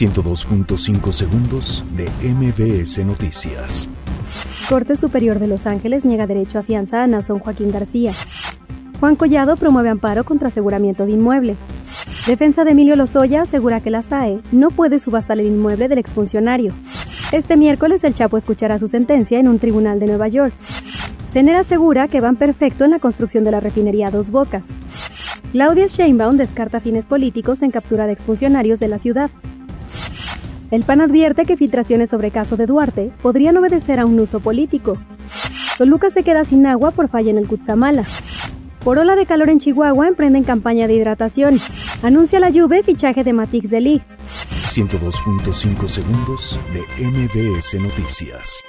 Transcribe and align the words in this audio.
102.5 0.00 1.12
segundos 1.12 1.84
de 1.94 2.08
MBS 2.26 3.04
Noticias. 3.04 3.86
Corte 4.66 4.96
Superior 4.96 5.38
de 5.38 5.46
Los 5.46 5.66
Ángeles 5.66 6.06
niega 6.06 6.26
derecho 6.26 6.58
a 6.58 6.62
fianza 6.62 7.02
a 7.02 7.06
Nazón 7.06 7.38
Joaquín 7.38 7.68
García. 7.68 8.12
Juan 8.98 9.14
Collado 9.14 9.58
promueve 9.58 9.90
amparo 9.90 10.24
contra 10.24 10.48
aseguramiento 10.48 11.04
de 11.04 11.12
inmueble. 11.12 11.56
Defensa 12.26 12.64
de 12.64 12.70
Emilio 12.70 12.94
Lozoya 12.94 13.42
asegura 13.42 13.82
que 13.82 13.90
la 13.90 14.02
SAE 14.02 14.40
no 14.52 14.70
puede 14.70 15.00
subastar 15.00 15.38
el 15.38 15.48
inmueble 15.48 15.86
del 15.88 15.98
exfuncionario. 15.98 16.72
Este 17.30 17.58
miércoles 17.58 18.02
el 18.02 18.14
Chapo 18.14 18.38
escuchará 18.38 18.78
su 18.78 18.88
sentencia 18.88 19.38
en 19.38 19.48
un 19.48 19.58
tribunal 19.58 20.00
de 20.00 20.06
Nueva 20.06 20.28
York. 20.28 20.54
Cenera 21.30 21.60
asegura 21.60 22.08
que 22.08 22.22
van 22.22 22.36
perfecto 22.36 22.86
en 22.86 22.92
la 22.92 23.00
construcción 23.00 23.44
de 23.44 23.50
la 23.50 23.60
refinería 23.60 24.08
Dos 24.10 24.30
Bocas. 24.30 24.64
Claudia 25.52 25.88
Sheinbaum 25.88 26.38
descarta 26.38 26.80
fines 26.80 27.06
políticos 27.06 27.60
en 27.60 27.70
captura 27.70 28.06
de 28.06 28.12
exfuncionarios 28.12 28.80
de 28.80 28.88
la 28.88 28.98
ciudad. 28.98 29.30
El 30.70 30.84
PAN 30.84 31.00
advierte 31.00 31.44
que 31.46 31.56
filtraciones 31.56 32.10
sobre 32.10 32.30
caso 32.30 32.56
de 32.56 32.66
Duarte 32.66 33.10
podrían 33.22 33.56
obedecer 33.56 33.98
a 33.98 34.06
un 34.06 34.20
uso 34.20 34.40
político. 34.40 34.98
Toluca 35.78 36.10
se 36.10 36.22
queda 36.22 36.44
sin 36.44 36.66
agua 36.66 36.92
por 36.92 37.08
falla 37.08 37.30
en 37.30 37.38
el 37.38 37.48
Cutzamala. 37.48 38.04
Por 38.84 38.98
ola 38.98 39.16
de 39.16 39.26
calor 39.26 39.50
en 39.50 39.58
Chihuahua 39.58 40.08
emprenden 40.08 40.44
campaña 40.44 40.86
de 40.86 40.94
hidratación. 40.94 41.58
Anuncia 42.02 42.40
la 42.40 42.52
Juve 42.52 42.82
fichaje 42.82 43.24
de 43.24 43.32
Matix 43.32 43.70
de 43.70 43.80
League. 43.80 44.04
102.5 44.64 45.88
segundos 45.88 46.58
de 46.72 47.04
MBS 47.04 47.74
Noticias. 47.80 48.64